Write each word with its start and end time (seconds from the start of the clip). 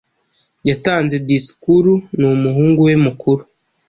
yatanze 0.69 1.15
disikuru 1.27 1.93
ni 2.19 2.25
umuhungu 2.33 2.79
we 2.87 2.93
mukuru 3.05 3.41